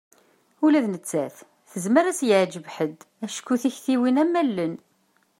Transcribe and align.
Ula 0.65 0.79
d 0.85 0.87
nettat 0.89 1.35
tezmer 1.71 2.05
ad 2.07 2.15
s-yeɛǧeb 2.19 2.65
ḥedd 2.75 2.99
acku 3.25 3.55
tiktiwin 3.61 4.21
am 4.23 4.33
wallen. 4.37 4.75